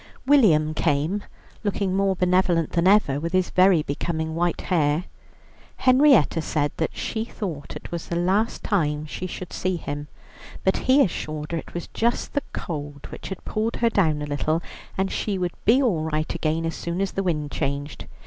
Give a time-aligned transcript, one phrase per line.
[0.25, 1.23] William came,
[1.63, 5.03] looking more benevolent than ever with his very becoming white hair.
[5.77, 10.07] Henrietta said that she thought it was the last time she should see him,
[10.63, 14.25] but he assured her it was just the cold which had pulled her down a
[14.25, 14.63] little,
[14.97, 18.07] and she would be all right again as soon as the wind changed.